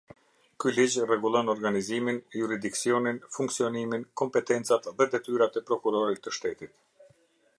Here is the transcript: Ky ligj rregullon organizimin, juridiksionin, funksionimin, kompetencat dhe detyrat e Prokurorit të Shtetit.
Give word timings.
Ky 0.63 0.69
ligj 0.77 0.93
rregullon 1.09 1.51
organizimin, 1.53 2.17
juridiksionin, 2.39 3.19
funksionimin, 3.37 4.07
kompetencat 4.23 4.89
dhe 5.03 5.09
detyrat 5.17 5.63
e 5.63 5.65
Prokurorit 5.69 6.25
të 6.25 6.37
Shtetit. 6.39 6.77